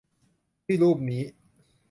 [0.65, 1.23] ที่รูปนี้